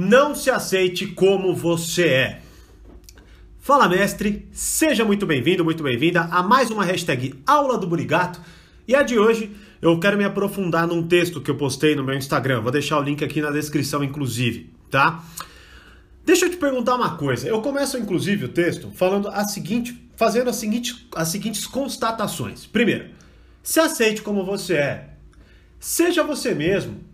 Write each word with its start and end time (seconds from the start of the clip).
Não 0.00 0.34
se 0.34 0.50
aceite 0.50 1.08
como 1.08 1.54
você 1.54 2.06
é. 2.06 2.42
Fala, 3.58 3.86
mestre, 3.86 4.48
seja 4.50 5.04
muito 5.04 5.26
bem-vindo, 5.26 5.62
muito 5.62 5.82
bem-vinda 5.82 6.22
a 6.22 6.42
mais 6.42 6.70
uma 6.70 6.86
hashtag 6.86 7.34
Aula 7.46 7.76
do 7.76 7.86
Burigato. 7.86 8.40
E 8.88 8.94
a 8.94 9.02
de 9.02 9.18
hoje 9.18 9.54
eu 9.82 10.00
quero 10.00 10.16
me 10.16 10.24
aprofundar 10.24 10.86
num 10.86 11.06
texto 11.06 11.38
que 11.38 11.50
eu 11.50 11.54
postei 11.54 11.94
no 11.94 12.02
meu 12.02 12.14
Instagram. 12.14 12.62
Vou 12.62 12.72
deixar 12.72 12.98
o 12.98 13.02
link 13.02 13.22
aqui 13.22 13.42
na 13.42 13.50
descrição, 13.50 14.02
inclusive, 14.02 14.72
tá? 14.90 15.22
Deixa 16.24 16.46
eu 16.46 16.50
te 16.50 16.56
perguntar 16.56 16.94
uma 16.94 17.18
coisa. 17.18 17.46
Eu 17.46 17.60
começo, 17.60 17.98
inclusive, 17.98 18.46
o 18.46 18.48
texto 18.48 18.90
falando 18.92 19.28
a 19.28 19.46
seguinte, 19.46 20.02
fazendo 20.16 20.48
a 20.48 20.54
seguinte, 20.54 21.06
as 21.14 21.28
seguintes 21.28 21.66
constatações. 21.66 22.64
Primeiro, 22.64 23.10
se 23.62 23.78
aceite 23.78 24.22
como 24.22 24.46
você 24.46 24.76
é. 24.76 25.10
Seja 25.78 26.24
você 26.24 26.54
mesmo. 26.54 27.09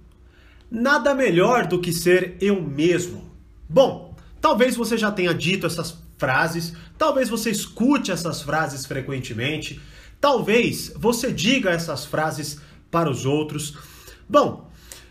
Nada 0.71 1.15
melhor 1.15 1.67
do 1.67 1.81
que 1.81 1.93
ser 1.93 2.37
eu 2.41 2.61
mesmo. 2.61 3.31
Bom, 3.69 4.15
talvez 4.41 4.77
você 4.77 4.99
já 4.99 5.11
tenha 5.11 5.33
dito 5.33 5.67
essas 5.67 5.97
frases, 6.19 6.73
talvez 6.99 7.29
você 7.29 7.51
escute 7.51 8.11
essas 8.11 8.43
frases 8.43 8.87
frequentemente, 8.87 9.81
talvez 10.21 10.93
você 10.97 11.33
diga 11.33 11.71
essas 11.71 12.05
frases 12.05 12.61
para 12.91 13.11
os 13.11 13.27
outros. 13.27 13.77
Bom, 14.29 14.71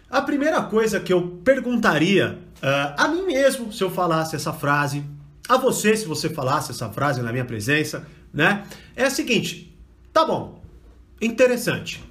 a 0.10 0.22
primeira 0.22 0.62
coisa 0.64 1.00
que 1.00 1.14
eu 1.14 1.40
perguntaria 1.44 2.40
uh, 2.58 2.96
a 2.98 3.08
mim 3.08 3.24
mesmo 3.24 3.72
se 3.72 3.84
eu 3.84 3.92
falasse 3.92 4.36
essa 4.36 4.54
frase, 4.54 5.04
a 5.48 5.58
você 5.58 5.96
se 5.96 6.06
você 6.06 6.30
falasse 6.30 6.72
essa 6.72 6.90
frase 6.90 7.22
na 7.22 7.32
minha 7.32 7.46
presença, 7.46 8.06
né? 8.34 8.66
É 8.96 9.06
a 9.06 9.10
seguinte: 9.10 9.76
tá 10.12 10.26
bom, 10.26 10.62
interessante, 11.22 12.04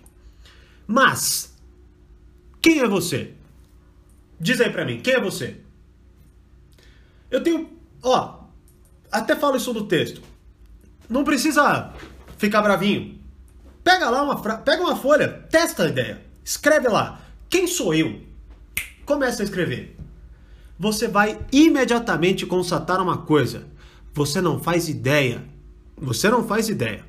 mas 0.86 1.53
quem 2.64 2.78
é 2.78 2.88
você? 2.88 3.32
Diz 4.40 4.58
aí 4.58 4.70
pra 4.70 4.86
mim, 4.86 4.98
quem 4.98 5.12
é 5.12 5.20
você? 5.20 5.58
Eu 7.30 7.42
tenho. 7.42 7.68
Ó, 8.02 8.44
até 9.12 9.36
falo 9.36 9.58
isso 9.58 9.74
no 9.74 9.86
texto. 9.86 10.22
Não 11.06 11.24
precisa 11.24 11.92
ficar 12.38 12.62
bravinho. 12.62 13.20
Pega 13.82 14.08
lá 14.08 14.22
uma, 14.22 14.40
pega 14.60 14.82
uma 14.82 14.96
folha, 14.96 15.28
testa 15.50 15.82
a 15.82 15.88
ideia. 15.88 16.22
Escreve 16.42 16.88
lá. 16.88 17.20
Quem 17.50 17.66
sou 17.66 17.92
eu? 17.92 18.22
Começa 19.04 19.42
a 19.42 19.44
escrever. 19.44 19.94
Você 20.78 21.06
vai 21.06 21.38
imediatamente 21.52 22.46
constatar 22.46 22.98
uma 22.98 23.18
coisa. 23.18 23.66
Você 24.14 24.40
não 24.40 24.58
faz 24.58 24.88
ideia. 24.88 25.44
Você 25.98 26.30
não 26.30 26.48
faz 26.48 26.70
ideia. 26.70 27.04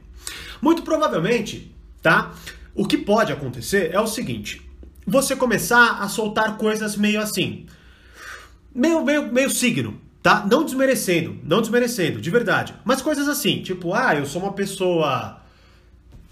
Muito 0.61 0.81
provavelmente, 0.83 1.73
tá? 2.01 2.33
O 2.73 2.85
que 2.85 2.97
pode 2.97 3.31
acontecer 3.31 3.93
é 3.93 3.99
o 4.01 4.05
seguinte: 4.07 4.64
você 5.05 5.35
começar 5.35 5.99
a 6.01 6.07
soltar 6.07 6.57
coisas 6.57 6.95
meio 6.95 7.21
assim. 7.21 7.65
Meio, 8.73 9.03
meio, 9.03 9.31
meio 9.31 9.49
signo, 9.49 9.99
tá? 10.21 10.45
Não 10.49 10.63
desmerecendo, 10.63 11.37
não 11.43 11.61
desmerecendo, 11.61 12.19
de 12.19 12.29
verdade. 12.29 12.73
Mas 12.83 13.01
coisas 13.01 13.27
assim, 13.27 13.61
tipo, 13.61 13.93
ah, 13.93 14.15
eu 14.15 14.25
sou 14.25 14.41
uma 14.41 14.53
pessoa 14.53 15.41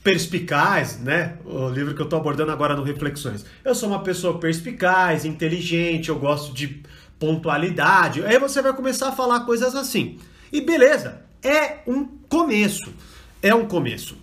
perspicaz, 0.03 0.99
né? 0.99 1.38
O 1.45 1.69
livro 1.69 1.95
que 1.95 2.01
eu 2.01 2.09
tô 2.09 2.17
abordando 2.17 2.51
agora 2.51 2.75
no 2.75 2.83
Reflexões. 2.83 3.45
Eu 3.63 3.73
sou 3.73 3.88
uma 3.88 4.03
pessoa 4.03 4.38
perspicaz, 4.38 5.23
inteligente, 5.23 6.09
eu 6.09 6.19
gosto 6.19 6.53
de 6.53 6.83
pontualidade. 7.17 8.25
Aí 8.25 8.38
você 8.38 8.61
vai 8.61 8.73
começar 8.73 9.09
a 9.09 9.11
falar 9.13 9.41
coisas 9.41 9.73
assim. 9.75 10.19
E 10.51 10.59
beleza, 10.59 11.21
é 11.41 11.79
um 11.88 12.05
começo. 12.27 12.94
É 13.41 13.55
um 13.55 13.66
começo. 13.66 14.17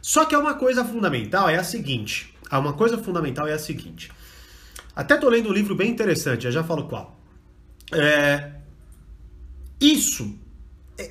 Só 0.00 0.24
que 0.24 0.34
é 0.34 0.38
uma 0.38 0.54
coisa 0.54 0.84
fundamental, 0.84 1.48
é 1.48 1.56
a 1.56 1.64
seguinte. 1.64 2.35
Uma 2.50 2.72
coisa 2.72 2.98
fundamental 2.98 3.46
é 3.46 3.52
a 3.52 3.58
seguinte. 3.58 4.10
Até 4.94 5.16
tô 5.16 5.28
lendo 5.28 5.48
um 5.48 5.52
livro 5.52 5.74
bem 5.74 5.90
interessante, 5.90 6.46
eu 6.46 6.52
já 6.52 6.64
falo 6.64 6.84
qual. 6.84 7.20
É, 7.92 8.52
isso, 9.80 10.34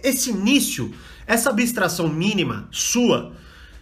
esse 0.04 0.32
início, 0.32 0.94
essa 1.28 1.50
abstração 1.50 2.08
mínima 2.08 2.68
sua, 2.72 3.34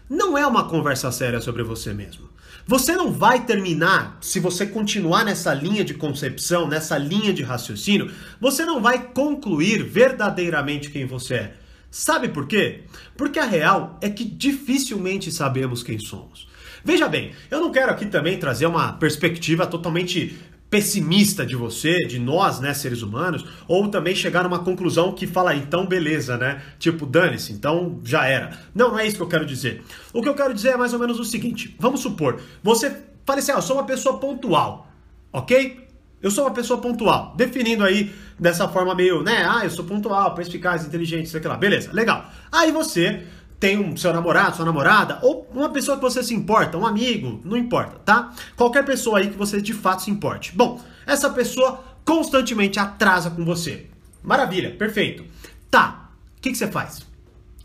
não 0.10 0.38
é 0.38 0.46
uma 0.46 0.68
conversa 0.68 1.12
séria 1.12 1.40
sobre 1.40 1.64
você 1.64 1.94
mesmo. 1.94 2.30
Você 2.66 2.96
não 2.96 3.12
vai 3.12 3.46
terminar, 3.46 4.18
se 4.22 4.40
você 4.40 4.66
continuar 4.66 5.26
nessa 5.26 5.54
linha 5.54 5.84
de 5.84 5.94
concepção, 5.94 6.68
nessa 6.68 6.98
linha 6.98 7.34
de 7.34 7.44
raciocínio, 7.44 8.12
você 8.40 8.64
não 8.64 8.82
vai 8.82 9.12
concluir 9.12 9.84
verdadeiramente 9.84 10.90
quem 10.90 11.06
você 11.06 11.34
é. 11.36 11.54
Sabe 11.92 12.30
por 12.30 12.48
quê? 12.48 12.84
Porque 13.18 13.38
a 13.38 13.46
real 13.46 14.00
é 14.02 14.10
que 14.10 14.24
dificilmente 14.24 15.32
sabemos 15.32 15.84
quem 15.84 16.00
somos. 16.00 16.48
Veja 16.84 17.08
bem, 17.08 17.32
eu 17.50 17.62
não 17.62 17.72
quero 17.72 17.92
aqui 17.92 18.06
também 18.06 18.38
trazer 18.38 18.66
uma 18.66 18.94
perspectiva 18.94 19.66
totalmente 19.66 20.38
pessimista 20.70 21.46
de 21.46 21.56
você, 21.56 22.00
de 22.00 22.18
nós, 22.18 22.60
né, 22.60 22.74
seres 22.74 23.04
humanos, 23.04 23.46
ou 23.68 23.88
também 23.90 24.16
chegar 24.16 24.44
numa 24.44 24.58
conclusão 24.58 25.12
que 25.14 25.28
fala, 25.28 25.54
então 25.54 25.86
beleza, 25.86 26.36
né? 26.36 26.64
Tipo, 26.80 27.06
dane-se, 27.06 27.54
então 27.54 28.00
já 28.04 28.26
era. 28.26 28.58
Não, 28.74 28.90
não 28.90 28.98
é 28.98 29.06
isso 29.06 29.18
que 29.18 29.22
eu 29.22 29.28
quero 29.28 29.46
dizer. 29.46 29.84
O 30.12 30.20
que 30.22 30.28
eu 30.28 30.34
quero 30.34 30.52
dizer 30.52 30.70
é 30.70 30.78
mais 30.78 30.92
ou 30.92 31.00
menos 31.00 31.20
o 31.20 31.24
seguinte: 31.24 31.76
vamos 31.80 32.02
supor, 32.02 32.42
você 32.64 32.90
fala 33.24 33.38
assim, 33.38 33.52
ah, 33.52 33.56
eu 33.56 33.62
sou 33.62 33.76
uma 33.76 33.86
pessoa 33.86 34.18
pontual, 34.18 34.92
ok? 35.32 35.88
Eu 36.24 36.32
sou 36.32 36.46
uma 36.46 36.54
pessoa 36.54 36.82
pontual, 36.82 37.36
definindo 37.38 37.84
aí 37.84 38.12
dessa 38.40 38.68
forma 38.68 38.96
meio, 38.96 39.22
né? 39.22 39.46
Ah, 39.48 39.64
eu 39.64 39.70
sou 39.70 39.86
pontual, 39.86 40.34
perspicaz, 40.34 40.84
inteligente, 40.86 41.30
sei 41.30 41.42
lá. 41.42 41.56
Beleza, 41.56 41.92
legal. 41.94 42.32
Aí 42.52 42.72
você 42.72 43.24
tem 43.64 43.80
um 43.80 43.96
seu 43.96 44.12
namorado, 44.12 44.58
sua 44.58 44.66
namorada, 44.66 45.20
ou 45.22 45.50
uma 45.54 45.70
pessoa 45.70 45.96
que 45.96 46.04
você 46.04 46.22
se 46.22 46.34
importa, 46.34 46.78
um 46.78 46.86
amigo, 46.86 47.40
não 47.46 47.56
importa, 47.56 47.98
tá? 48.04 48.34
Qualquer 48.58 48.84
pessoa 48.84 49.20
aí 49.20 49.30
que 49.30 49.38
você 49.38 49.62
de 49.62 49.72
fato 49.72 50.04
se 50.04 50.12
importe. 50.12 50.54
Bom, 50.54 50.82
essa 51.06 51.30
pessoa 51.30 51.82
constantemente 52.04 52.78
atrasa 52.78 53.30
com 53.30 53.46
você. 53.46 53.88
Maravilha, 54.22 54.72
perfeito. 54.72 55.24
Tá, 55.72 56.10
o 56.38 56.42
que, 56.42 56.52
que 56.52 56.58
você 56.58 56.70
faz? 56.70 57.08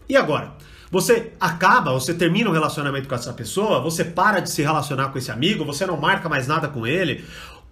E 0.08 0.16
agora? 0.16 0.52
Você 0.88 1.32
acaba, 1.40 1.92
você 1.92 2.14
termina 2.14 2.48
o 2.48 2.52
um 2.52 2.54
relacionamento 2.54 3.08
com 3.08 3.16
essa 3.16 3.32
pessoa, 3.32 3.80
você 3.80 4.04
para 4.04 4.38
de 4.38 4.50
se 4.52 4.62
relacionar 4.62 5.08
com 5.08 5.18
esse 5.18 5.32
amigo, 5.32 5.64
você 5.64 5.84
não 5.84 5.96
marca 5.96 6.28
mais 6.28 6.46
nada 6.46 6.68
com 6.68 6.86
ele. 6.86 7.24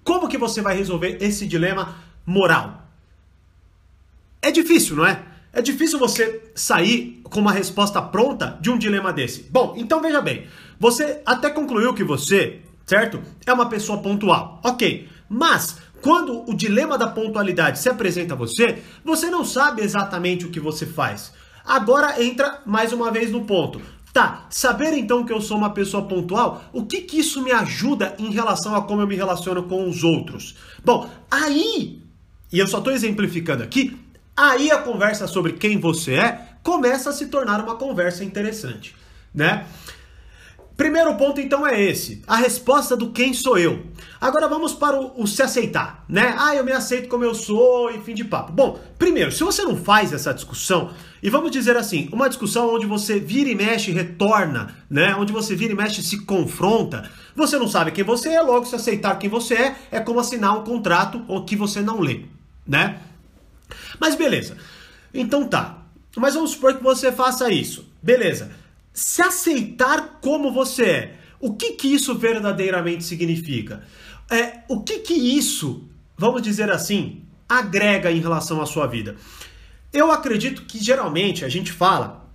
Como 0.02 0.28
que 0.28 0.36
você 0.36 0.60
vai 0.60 0.76
resolver 0.76 1.18
esse 1.20 1.46
dilema 1.46 1.94
moral? 2.26 2.88
É 4.42 4.50
difícil, 4.50 4.96
não 4.96 5.06
é? 5.06 5.35
É 5.56 5.62
difícil 5.62 5.98
você 5.98 6.52
sair 6.54 7.22
com 7.30 7.40
uma 7.40 7.50
resposta 7.50 8.02
pronta 8.02 8.58
de 8.60 8.68
um 8.68 8.76
dilema 8.76 9.10
desse. 9.10 9.44
Bom, 9.44 9.72
então 9.78 10.02
veja 10.02 10.20
bem. 10.20 10.46
Você 10.78 11.22
até 11.24 11.48
concluiu 11.48 11.94
que 11.94 12.04
você, 12.04 12.60
certo? 12.84 13.22
É 13.46 13.54
uma 13.54 13.66
pessoa 13.66 14.02
pontual. 14.02 14.60
Ok. 14.62 15.08
Mas 15.26 15.78
quando 16.02 16.44
o 16.46 16.54
dilema 16.54 16.98
da 16.98 17.08
pontualidade 17.08 17.78
se 17.78 17.88
apresenta 17.88 18.34
a 18.34 18.36
você, 18.36 18.82
você 19.02 19.30
não 19.30 19.46
sabe 19.46 19.80
exatamente 19.80 20.44
o 20.44 20.50
que 20.50 20.60
você 20.60 20.84
faz. 20.84 21.32
Agora 21.64 22.22
entra 22.22 22.60
mais 22.66 22.92
uma 22.92 23.10
vez 23.10 23.30
no 23.30 23.46
ponto. 23.46 23.80
Tá, 24.12 24.46
saber 24.50 24.92
então 24.92 25.24
que 25.24 25.32
eu 25.32 25.40
sou 25.40 25.56
uma 25.56 25.70
pessoa 25.70 26.02
pontual, 26.02 26.64
o 26.70 26.84
que 26.84 27.00
que 27.00 27.18
isso 27.18 27.42
me 27.42 27.50
ajuda 27.50 28.14
em 28.18 28.30
relação 28.30 28.74
a 28.74 28.82
como 28.82 29.00
eu 29.00 29.06
me 29.06 29.16
relaciono 29.16 29.62
com 29.62 29.88
os 29.88 30.04
outros? 30.04 30.54
Bom, 30.84 31.08
aí, 31.30 32.02
e 32.52 32.58
eu 32.58 32.68
só 32.68 32.78
estou 32.78 32.92
exemplificando 32.92 33.62
aqui, 33.62 33.96
Aí 34.36 34.70
a 34.70 34.78
conversa 34.78 35.26
sobre 35.26 35.54
quem 35.54 35.80
você 35.80 36.14
é 36.14 36.48
começa 36.62 37.10
a 37.10 37.12
se 37.12 37.26
tornar 37.26 37.60
uma 37.62 37.76
conversa 37.76 38.22
interessante, 38.22 38.94
né? 39.34 39.66
Primeiro 40.76 41.14
ponto 41.14 41.40
então 41.40 41.66
é 41.66 41.80
esse, 41.80 42.22
a 42.26 42.36
resposta 42.36 42.94
do 42.94 43.10
quem 43.10 43.32
sou 43.32 43.56
eu. 43.56 43.86
Agora 44.20 44.46
vamos 44.46 44.74
para 44.74 45.00
o, 45.00 45.22
o, 45.22 45.26
se 45.26 45.40
aceitar, 45.40 46.04
né? 46.06 46.34
Ah, 46.38 46.54
eu 46.54 46.62
me 46.62 46.72
aceito 46.72 47.08
como 47.08 47.24
eu 47.24 47.34
sou 47.34 47.90
e 47.90 47.98
fim 48.02 48.12
de 48.12 48.24
papo. 48.24 48.52
Bom, 48.52 48.78
primeiro, 48.98 49.32
se 49.32 49.42
você 49.42 49.62
não 49.62 49.74
faz 49.74 50.12
essa 50.12 50.34
discussão, 50.34 50.90
e 51.22 51.30
vamos 51.30 51.50
dizer 51.50 51.78
assim, 51.78 52.10
uma 52.12 52.28
discussão 52.28 52.74
onde 52.74 52.84
você 52.84 53.18
vira 53.18 53.48
e 53.48 53.54
mexe, 53.54 53.90
retorna, 53.90 54.76
né? 54.90 55.14
Onde 55.14 55.32
você 55.32 55.54
vira 55.54 55.72
e 55.72 55.76
mexe, 55.76 56.02
se 56.02 56.26
confronta, 56.26 57.08
você 57.34 57.58
não 57.58 57.68
sabe 57.68 57.90
quem 57.90 58.04
você 58.04 58.28
é, 58.28 58.42
logo 58.42 58.66
se 58.66 58.76
aceitar 58.76 59.18
quem 59.18 59.30
você 59.30 59.54
é, 59.54 59.76
é 59.92 60.00
como 60.00 60.20
assinar 60.20 60.58
um 60.58 60.62
contrato 60.62 61.24
ou 61.26 61.42
que 61.46 61.56
você 61.56 61.80
não 61.80 62.00
lê, 62.00 62.26
né? 62.66 63.00
Mas 63.98 64.14
beleza. 64.14 64.56
Então 65.12 65.46
tá. 65.46 65.82
Mas 66.16 66.34
vamos 66.34 66.52
supor 66.52 66.76
que 66.76 66.82
você 66.82 67.12
faça 67.12 67.50
isso. 67.50 67.92
Beleza. 68.02 68.50
Se 68.92 69.20
aceitar 69.20 70.18
como 70.20 70.52
você 70.52 70.84
é, 70.84 71.18
o 71.38 71.54
que 71.54 71.72
que 71.72 71.88
isso 71.88 72.14
verdadeiramente 72.14 73.04
significa? 73.04 73.82
É, 74.30 74.60
o 74.68 74.82
que 74.82 75.00
que 75.00 75.14
isso, 75.14 75.88
vamos 76.16 76.42
dizer 76.42 76.70
assim, 76.70 77.22
agrega 77.48 78.10
em 78.10 78.20
relação 78.20 78.60
à 78.60 78.66
sua 78.66 78.86
vida? 78.86 79.16
Eu 79.92 80.10
acredito 80.10 80.62
que 80.62 80.82
geralmente 80.82 81.44
a 81.44 81.48
gente 81.48 81.70
fala. 81.70 82.26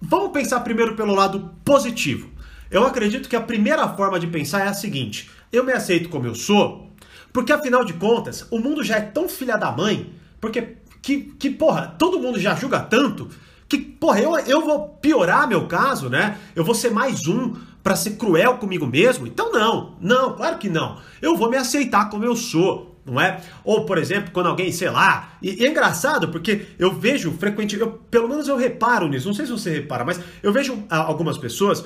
Vamos 0.00 0.32
pensar 0.32 0.60
primeiro 0.60 0.94
pelo 0.94 1.14
lado 1.14 1.54
positivo. 1.64 2.30
Eu 2.70 2.84
acredito 2.84 3.28
que 3.28 3.36
a 3.36 3.40
primeira 3.40 3.88
forma 3.88 4.20
de 4.20 4.26
pensar 4.26 4.64
é 4.64 4.68
a 4.68 4.74
seguinte: 4.74 5.30
eu 5.52 5.64
me 5.64 5.72
aceito 5.72 6.08
como 6.08 6.26
eu 6.26 6.34
sou, 6.34 6.92
porque 7.32 7.52
afinal 7.52 7.84
de 7.84 7.94
contas, 7.94 8.46
o 8.50 8.58
mundo 8.58 8.84
já 8.84 8.96
é 8.96 9.00
tão 9.00 9.28
filha 9.28 9.56
da 9.56 9.72
mãe 9.72 10.14
porque, 10.40 10.76
que, 11.02 11.20
que 11.38 11.50
porra, 11.50 11.94
todo 11.98 12.18
mundo 12.20 12.38
já 12.38 12.54
julga 12.54 12.80
tanto 12.80 13.28
que, 13.68 13.78
porra, 13.78 14.20
eu, 14.20 14.36
eu 14.38 14.64
vou 14.64 14.88
piorar 14.88 15.46
meu 15.46 15.66
caso, 15.66 16.08
né? 16.08 16.38
Eu 16.56 16.64
vou 16.64 16.74
ser 16.74 16.90
mais 16.90 17.26
um 17.26 17.54
para 17.82 17.94
ser 17.94 18.12
cruel 18.12 18.56
comigo 18.56 18.86
mesmo? 18.86 19.26
Então 19.26 19.52
não, 19.52 19.94
não, 20.00 20.34
claro 20.34 20.56
que 20.56 20.70
não. 20.70 20.98
Eu 21.20 21.36
vou 21.36 21.50
me 21.50 21.56
aceitar 21.56 22.08
como 22.08 22.24
eu 22.24 22.34
sou. 22.34 22.96
não 23.04 23.20
é? 23.20 23.40
Ou, 23.64 23.84
por 23.84 23.98
exemplo, 23.98 24.30
quando 24.32 24.46
alguém, 24.46 24.72
sei 24.72 24.90
lá, 24.90 25.32
e, 25.42 25.62
e, 25.62 25.66
é 25.66 25.70
engraçado 25.70 26.28
porque 26.28 26.66
eu 26.78 26.94
vejo 26.94 27.32
frequentemente, 27.32 27.90
pelo 28.10 28.28
menos 28.28 28.48
eu 28.48 28.56
reparo 28.56 29.06
nisso, 29.06 29.26
não 29.26 29.34
sei 29.34 29.44
se 29.44 29.52
você 29.52 29.70
repara, 29.70 30.04
mas 30.04 30.18
eu 30.42 30.52
vejo 30.52 30.84
algumas 30.88 31.36
pessoas, 31.36 31.84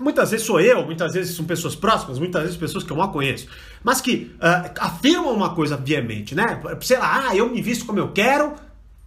muitas 0.00 0.30
vezes 0.30 0.46
sou 0.46 0.60
eu, 0.60 0.84
muitas 0.84 1.12
vezes 1.12 1.36
são 1.36 1.44
pessoas 1.44 1.74
próximas, 1.76 2.18
muitas 2.18 2.42
vezes 2.42 2.56
pessoas 2.56 2.84
que 2.84 2.90
eu 2.90 2.96
mal 2.96 3.12
conheço, 3.12 3.46
mas 3.82 4.00
que 4.00 4.34
uh, 4.36 4.70
afirmam 4.78 5.32
uma 5.32 5.54
coisa 5.54 5.76
veemente, 5.76 6.34
né? 6.34 6.60
Sei 6.80 6.98
lá, 6.98 7.28
ah, 7.28 7.36
eu 7.36 7.50
me 7.50 7.60
visto 7.60 7.86
como 7.86 7.98
eu 7.98 8.12
quero, 8.12 8.54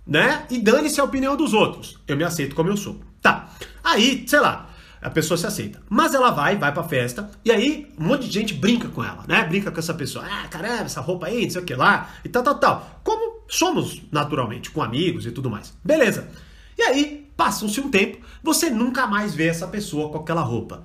né? 0.05 0.45
E 0.49 0.59
dane-se 0.59 0.99
a 0.99 1.03
opinião 1.03 1.35
dos 1.35 1.53
outros, 1.53 1.99
eu 2.07 2.15
me 2.15 2.23
aceito 2.23 2.55
como 2.55 2.69
eu 2.69 2.77
sou. 2.77 2.99
Tá, 3.21 3.49
aí, 3.83 4.23
sei 4.27 4.39
lá, 4.39 4.69
a 5.01 5.09
pessoa 5.09 5.37
se 5.37 5.45
aceita. 5.45 5.81
Mas 5.89 6.13
ela 6.13 6.31
vai, 6.31 6.57
vai 6.57 6.73
pra 6.73 6.83
festa, 6.83 7.29
e 7.43 7.51
aí 7.51 7.91
um 7.99 8.07
monte 8.07 8.27
de 8.27 8.33
gente 8.33 8.53
brinca 8.53 8.87
com 8.87 9.03
ela, 9.03 9.23
né? 9.27 9.43
Brinca 9.43 9.71
com 9.71 9.79
essa 9.79 9.93
pessoa. 9.93 10.25
Ah, 10.25 10.47
caramba, 10.47 10.83
essa 10.83 11.01
roupa 11.01 11.27
aí, 11.27 11.43
não 11.43 11.49
sei 11.49 11.61
o 11.61 11.65
que 11.65 11.75
lá, 11.75 12.09
e 12.23 12.29
tal, 12.29 12.43
tal, 12.43 12.55
tal. 12.55 13.01
Como 13.03 13.43
somos 13.47 14.01
naturalmente, 14.11 14.71
com 14.71 14.81
amigos 14.81 15.25
e 15.25 15.31
tudo 15.31 15.49
mais. 15.49 15.73
Beleza. 15.83 16.29
E 16.77 16.81
aí, 16.81 17.29
passa-se 17.35 17.79
um 17.79 17.89
tempo, 17.89 18.22
você 18.43 18.69
nunca 18.69 19.07
mais 19.07 19.33
vê 19.33 19.47
essa 19.47 19.67
pessoa 19.67 20.09
com 20.09 20.17
aquela 20.17 20.41
roupa. 20.41 20.83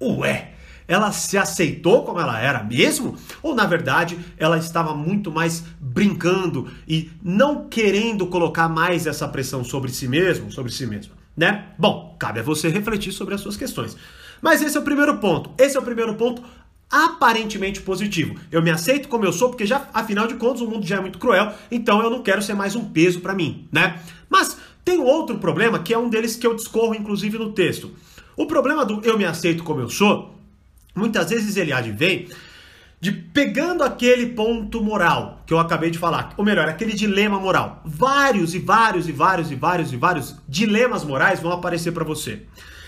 Ué, 0.00 0.52
ela 0.88 1.12
se 1.12 1.36
aceitou 1.36 2.04
como 2.04 2.20
ela 2.20 2.40
era 2.40 2.64
mesmo? 2.64 3.16
Ou 3.42 3.54
na 3.54 3.66
verdade 3.66 4.18
ela 4.38 4.58
estava 4.58 4.94
muito 4.94 5.30
mais 5.30 5.62
brincando 5.78 6.68
e 6.88 7.10
não 7.22 7.68
querendo 7.68 8.26
colocar 8.26 8.68
mais 8.68 9.06
essa 9.06 9.28
pressão 9.28 9.62
sobre 9.62 9.92
si 9.92 10.08
mesmo, 10.08 10.50
sobre 10.50 10.72
si 10.72 10.86
mesma? 10.86 11.14
né? 11.36 11.66
Bom, 11.78 12.16
cabe 12.18 12.40
a 12.40 12.42
você 12.42 12.68
refletir 12.68 13.12
sobre 13.12 13.34
as 13.34 13.40
suas 13.40 13.56
questões. 13.56 13.96
Mas 14.40 14.62
esse 14.62 14.76
é 14.76 14.80
o 14.80 14.84
primeiro 14.84 15.18
ponto. 15.18 15.50
Esse 15.58 15.76
é 15.76 15.80
o 15.80 15.82
primeiro 15.82 16.14
ponto 16.14 16.42
aparentemente 16.90 17.80
positivo. 17.80 18.36
Eu 18.50 18.62
me 18.62 18.70
aceito 18.70 19.08
como 19.08 19.24
eu 19.24 19.32
sou, 19.32 19.50
porque 19.50 19.66
já, 19.66 19.88
afinal 19.92 20.26
de 20.26 20.34
contas, 20.34 20.62
o 20.62 20.68
mundo 20.68 20.86
já 20.86 20.96
é 20.96 21.00
muito 21.00 21.18
cruel, 21.18 21.52
então 21.70 22.00
eu 22.00 22.08
não 22.08 22.22
quero 22.22 22.40
ser 22.40 22.54
mais 22.54 22.76
um 22.76 22.84
peso 22.84 23.20
para 23.20 23.34
mim, 23.34 23.68
né? 23.72 24.00
Mas 24.30 24.56
tem 24.86 25.00
outro 25.00 25.38
problema 25.38 25.80
que 25.80 25.92
é 25.92 25.98
um 25.98 26.08
deles 26.08 26.36
que 26.36 26.46
eu 26.46 26.54
discorro 26.54 26.94
inclusive 26.94 27.36
no 27.36 27.52
texto. 27.52 27.90
O 28.36 28.46
problema 28.46 28.84
do 28.84 29.00
eu 29.02 29.18
me 29.18 29.24
aceito 29.24 29.64
como 29.64 29.80
eu 29.80 29.90
sou, 29.90 30.32
muitas 30.94 31.28
vezes 31.28 31.56
ele 31.56 31.72
advém 31.72 32.28
de 33.00 33.10
pegando 33.10 33.82
aquele 33.82 34.26
ponto 34.26 34.80
moral 34.80 35.42
que 35.44 35.52
eu 35.52 35.58
acabei 35.58 35.90
de 35.90 35.98
falar, 35.98 36.34
ou 36.36 36.44
melhor, 36.44 36.68
aquele 36.68 36.92
dilema 36.92 37.40
moral. 37.40 37.82
Vários 37.84 38.54
e 38.54 38.60
vários 38.60 39.08
e 39.08 39.12
vários 39.12 39.50
e 39.50 39.56
vários 39.56 39.92
e 39.92 39.96
vários 39.96 40.36
dilemas 40.48 41.02
morais 41.02 41.40
vão 41.40 41.50
aparecer 41.50 41.90
para 41.90 42.04
você. 42.04 42.42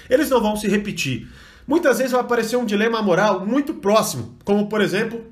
Eles 0.08 0.30
não 0.30 0.40
vão 0.40 0.56
se 0.56 0.68
repetir. 0.68 1.28
Muitas 1.66 1.98
vezes 1.98 2.12
vai 2.12 2.20
aparecer 2.20 2.56
um 2.56 2.64
dilema 2.64 3.02
moral 3.02 3.44
muito 3.44 3.74
próximo, 3.74 4.38
como 4.44 4.68
por 4.68 4.80
exemplo, 4.80 5.26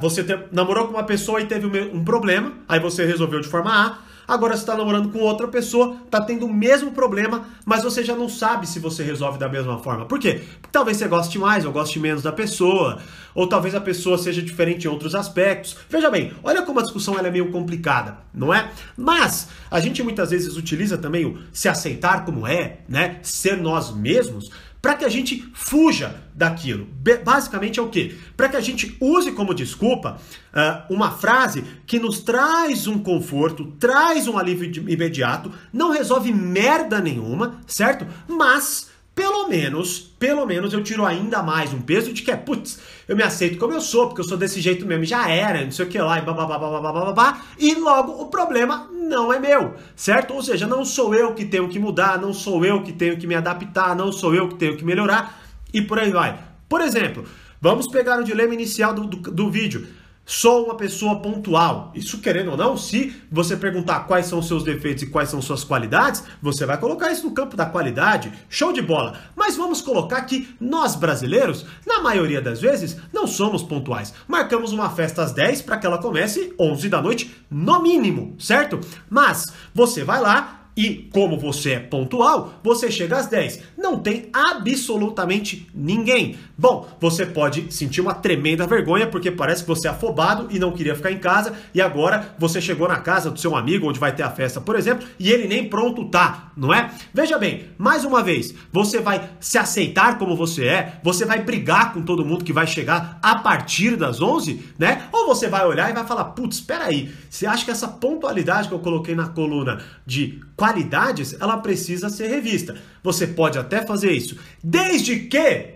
você 0.00 0.24
namorou 0.52 0.86
com 0.86 0.94
uma 0.94 1.04
pessoa 1.04 1.40
e 1.40 1.46
teve 1.46 1.66
um 1.66 2.04
problema, 2.04 2.54
aí 2.68 2.78
você 2.78 3.04
resolveu 3.04 3.40
de 3.40 3.48
forma 3.48 3.70
A, 3.70 4.11
Agora 4.26 4.54
você 4.54 4.62
está 4.62 4.76
namorando 4.76 5.10
com 5.10 5.18
outra 5.18 5.48
pessoa, 5.48 5.96
está 6.04 6.20
tendo 6.20 6.46
o 6.46 6.52
mesmo 6.52 6.92
problema, 6.92 7.46
mas 7.64 7.82
você 7.82 8.04
já 8.04 8.14
não 8.14 8.28
sabe 8.28 8.66
se 8.66 8.78
você 8.78 9.02
resolve 9.02 9.38
da 9.38 9.48
mesma 9.48 9.78
forma. 9.78 10.06
Por 10.06 10.18
quê? 10.18 10.42
Porque 10.60 10.72
talvez 10.72 10.96
você 10.96 11.08
goste 11.08 11.38
mais 11.38 11.64
ou 11.64 11.72
goste 11.72 11.98
menos 11.98 12.22
da 12.22 12.32
pessoa, 12.32 12.98
ou 13.34 13.46
talvez 13.46 13.74
a 13.74 13.80
pessoa 13.80 14.18
seja 14.18 14.42
diferente 14.42 14.84
em 14.86 14.90
outros 14.90 15.14
aspectos. 15.14 15.76
Veja 15.88 16.10
bem, 16.10 16.32
olha 16.42 16.62
como 16.62 16.80
a 16.80 16.82
discussão 16.82 17.18
é 17.18 17.30
meio 17.30 17.50
complicada, 17.50 18.18
não 18.32 18.52
é? 18.52 18.70
Mas 18.96 19.48
a 19.70 19.80
gente 19.80 20.02
muitas 20.02 20.30
vezes 20.30 20.56
utiliza 20.56 20.98
também 20.98 21.24
o 21.24 21.38
se 21.52 21.68
aceitar 21.68 22.24
como 22.24 22.46
é, 22.46 22.78
né? 22.88 23.18
Ser 23.22 23.56
nós 23.56 23.94
mesmos 23.94 24.50
para 24.82 24.96
que 24.96 25.04
a 25.04 25.08
gente 25.08 25.48
fuja 25.54 26.22
daquilo. 26.34 26.88
Basicamente 27.24 27.78
é 27.78 27.82
o 27.82 27.88
quê? 27.88 28.16
Para 28.36 28.48
que 28.48 28.56
a 28.56 28.60
gente 28.60 28.96
use 29.00 29.30
como 29.30 29.54
desculpa 29.54 30.20
uh, 30.52 30.92
uma 30.92 31.12
frase 31.12 31.62
que 31.86 32.00
nos 32.00 32.18
traz 32.18 32.88
um 32.88 32.98
conforto, 32.98 33.66
traz 33.78 34.26
um 34.26 34.36
alívio 34.36 34.90
imediato, 34.90 35.52
não 35.72 35.92
resolve 35.92 36.32
merda 36.32 37.00
nenhuma, 37.00 37.60
certo? 37.64 38.04
Mas 38.26 38.90
pelo 39.22 39.48
menos, 39.48 40.00
pelo 40.18 40.44
menos 40.44 40.72
eu 40.72 40.82
tiro 40.82 41.06
ainda 41.06 41.44
mais 41.44 41.72
um 41.72 41.80
peso 41.80 42.12
de 42.12 42.22
que 42.22 42.30
é, 42.32 42.36
putz, 42.36 42.80
eu 43.06 43.14
me 43.14 43.22
aceito 43.22 43.56
como 43.56 43.72
eu 43.72 43.80
sou, 43.80 44.08
porque 44.08 44.20
eu 44.20 44.24
sou 44.24 44.36
desse 44.36 44.60
jeito 44.60 44.84
mesmo, 44.84 45.04
já 45.04 45.30
era, 45.30 45.64
não 45.64 45.70
sei 45.70 45.86
o 45.86 45.88
que 45.88 45.96
lá, 45.96 46.18
e 46.18 46.22
babá, 46.22 47.40
e 47.56 47.76
logo 47.76 48.20
o 48.20 48.26
problema 48.26 48.90
não 48.92 49.32
é 49.32 49.38
meu, 49.38 49.76
certo? 49.94 50.34
Ou 50.34 50.42
seja, 50.42 50.66
não 50.66 50.84
sou 50.84 51.14
eu 51.14 51.34
que 51.34 51.44
tenho 51.44 51.68
que 51.68 51.78
mudar, 51.78 52.20
não 52.20 52.32
sou 52.32 52.64
eu 52.64 52.82
que 52.82 52.92
tenho 52.92 53.16
que 53.16 53.28
me 53.28 53.36
adaptar, 53.36 53.94
não 53.94 54.10
sou 54.10 54.34
eu 54.34 54.48
que 54.48 54.56
tenho 54.56 54.76
que 54.76 54.84
melhorar, 54.84 55.40
e 55.72 55.80
por 55.80 56.00
aí 56.00 56.10
vai. 56.10 56.36
Por 56.68 56.80
exemplo, 56.80 57.24
vamos 57.60 57.86
pegar 57.86 58.18
o 58.18 58.24
dilema 58.24 58.54
inicial 58.54 58.92
do, 58.92 59.06
do, 59.06 59.30
do 59.30 59.48
vídeo. 59.48 59.86
Sou 60.24 60.66
uma 60.66 60.76
pessoa 60.76 61.20
pontual. 61.20 61.90
Isso, 61.94 62.18
querendo 62.18 62.52
ou 62.52 62.56
não, 62.56 62.76
se 62.76 63.14
você 63.30 63.56
perguntar 63.56 64.00
quais 64.00 64.26
são 64.26 64.38
os 64.38 64.46
seus 64.46 64.62
defeitos 64.62 65.02
e 65.02 65.08
quais 65.08 65.28
são 65.28 65.42
suas 65.42 65.64
qualidades, 65.64 66.22
você 66.40 66.64
vai 66.64 66.78
colocar 66.78 67.10
isso 67.10 67.26
no 67.26 67.34
campo 67.34 67.56
da 67.56 67.66
qualidade. 67.66 68.32
Show 68.48 68.72
de 68.72 68.80
bola. 68.80 69.18
Mas 69.34 69.56
vamos 69.56 69.82
colocar 69.82 70.22
que 70.22 70.54
nós 70.60 70.94
brasileiros, 70.94 71.66
na 71.84 72.00
maioria 72.00 72.40
das 72.40 72.60
vezes, 72.60 72.96
não 73.12 73.26
somos 73.26 73.62
pontuais. 73.62 74.14
Marcamos 74.28 74.72
uma 74.72 74.90
festa 74.90 75.22
às 75.22 75.32
10 75.32 75.62
para 75.62 75.76
que 75.76 75.86
ela 75.86 75.98
comece 75.98 76.54
11 76.58 76.88
da 76.88 77.02
noite, 77.02 77.34
no 77.50 77.82
mínimo, 77.82 78.36
certo? 78.38 78.78
Mas 79.10 79.52
você 79.74 80.04
vai 80.04 80.20
lá, 80.20 80.61
e 80.76 81.08
como 81.12 81.38
você 81.38 81.72
é 81.72 81.78
pontual, 81.78 82.54
você 82.62 82.90
chega 82.90 83.16
às 83.16 83.26
10. 83.26 83.60
Não 83.76 83.98
tem 83.98 84.28
absolutamente 84.32 85.68
ninguém. 85.74 86.36
Bom, 86.56 86.88
você 87.00 87.26
pode 87.26 87.72
sentir 87.72 88.00
uma 88.00 88.14
tremenda 88.14 88.66
vergonha 88.66 89.06
porque 89.06 89.30
parece 89.30 89.62
que 89.62 89.68
você 89.68 89.88
é 89.88 89.90
afobado 89.90 90.48
e 90.50 90.58
não 90.58 90.72
queria 90.72 90.94
ficar 90.94 91.10
em 91.10 91.18
casa 91.18 91.52
e 91.74 91.80
agora 91.80 92.34
você 92.38 92.60
chegou 92.60 92.88
na 92.88 93.00
casa 93.00 93.30
do 93.30 93.38
seu 93.38 93.54
amigo 93.54 93.88
onde 93.88 93.98
vai 93.98 94.14
ter 94.14 94.22
a 94.22 94.30
festa, 94.30 94.60
por 94.60 94.76
exemplo, 94.76 95.06
e 95.18 95.30
ele 95.30 95.46
nem 95.46 95.68
pronto 95.68 96.04
tá, 96.06 96.52
não 96.56 96.72
é? 96.72 96.90
Veja 97.12 97.38
bem, 97.38 97.66
mais 97.76 98.04
uma 98.04 98.22
vez, 98.22 98.54
você 98.72 99.00
vai 99.00 99.30
se 99.40 99.58
aceitar 99.58 100.18
como 100.18 100.36
você 100.36 100.64
é, 100.64 101.00
você 101.02 101.24
vai 101.24 101.42
brigar 101.42 101.92
com 101.92 102.02
todo 102.02 102.24
mundo 102.24 102.44
que 102.44 102.52
vai 102.52 102.66
chegar 102.66 103.18
a 103.22 103.36
partir 103.36 103.96
das 103.96 104.20
11, 104.20 104.62
né? 104.78 105.08
Ou 105.12 105.26
você 105.26 105.48
vai 105.48 105.66
olhar 105.66 105.90
e 105.90 105.94
vai 105.94 106.06
falar: 106.06 106.24
"Putz, 106.26 106.56
espera 106.56 106.84
aí, 106.84 107.12
você 107.28 107.46
acha 107.46 107.64
que 107.64 107.70
essa 107.70 107.88
pontualidade 107.88 108.68
que 108.68 108.74
eu 108.74 108.78
coloquei 108.78 109.14
na 109.14 109.28
coluna 109.28 109.82
de 110.06 110.40
qualidades, 110.62 111.36
ela 111.40 111.56
precisa 111.56 112.08
ser 112.08 112.28
revista. 112.28 112.76
Você 113.02 113.26
pode 113.26 113.58
até 113.58 113.84
fazer 113.84 114.12
isso, 114.12 114.38
desde 114.62 115.18
que, 115.18 115.74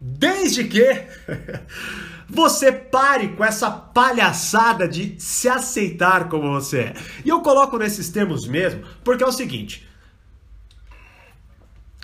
desde 0.00 0.62
que 0.62 0.86
você 2.30 2.70
pare 2.70 3.30
com 3.30 3.44
essa 3.44 3.68
palhaçada 3.68 4.86
de 4.86 5.16
se 5.18 5.48
aceitar 5.48 6.28
como 6.28 6.52
você 6.52 6.78
é. 6.78 6.94
E 7.24 7.28
eu 7.28 7.40
coloco 7.40 7.76
nesses 7.76 8.08
termos 8.08 8.46
mesmo, 8.46 8.84
porque 9.02 9.24
é 9.24 9.26
o 9.26 9.32
seguinte. 9.32 9.84